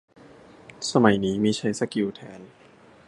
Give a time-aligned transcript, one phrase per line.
[0.91, 2.41] สมัยนี้มีใช้สกิล แทน